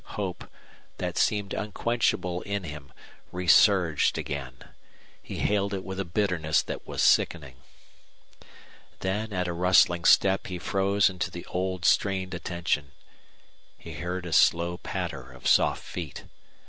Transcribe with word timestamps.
Hope, 0.17 0.49
that 0.97 1.15
seemed 1.15 1.53
unquenchable 1.53 2.41
in 2.41 2.63
him, 2.63 2.91
resurged 3.31 4.17
again. 4.17 4.55
He 5.21 5.37
hailed 5.37 5.75
it 5.75 5.83
with 5.83 5.99
a 5.99 6.05
bitterness 6.05 6.63
that 6.63 6.87
was 6.87 7.03
sickening. 7.03 7.57
Then 9.01 9.31
at 9.31 9.47
a 9.47 9.53
rustling 9.53 10.05
step 10.05 10.47
he 10.47 10.57
froze 10.57 11.07
into 11.07 11.29
the 11.29 11.45
old 11.45 11.85
strained 11.85 12.33
attention. 12.33 12.93
He 13.77 13.93
heard 13.93 14.25
a 14.25 14.33
slow 14.33 14.77
patter 14.77 15.31
of 15.31 15.45
soft 15.47 15.83
feet. 15.83 16.23